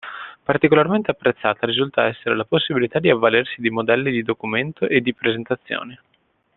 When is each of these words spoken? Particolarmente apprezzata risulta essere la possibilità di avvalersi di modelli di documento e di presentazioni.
Particolarmente 0.43 1.11
apprezzata 1.11 1.67
risulta 1.67 2.07
essere 2.07 2.35
la 2.35 2.43
possibilità 2.43 2.97
di 2.97 3.11
avvalersi 3.11 3.61
di 3.61 3.69
modelli 3.69 4.09
di 4.09 4.23
documento 4.23 4.87
e 4.87 4.99
di 4.99 5.13
presentazioni. 5.13 5.95